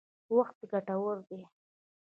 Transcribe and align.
وخت 0.35 0.57
ګټور 0.71 1.17
دی. 1.27 1.41